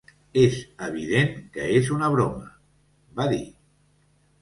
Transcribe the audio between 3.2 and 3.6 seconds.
va dir.